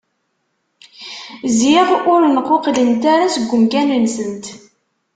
Ziɣ 1.57 1.87
ur 2.13 2.21
nquqlent 2.35 3.03
ara 3.13 3.33
seg 3.35 3.51
umkan-nsent. 3.55 4.45